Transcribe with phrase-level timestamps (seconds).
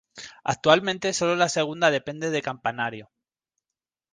[0.43, 3.11] Actualmente solo la segunda depende de Campanario.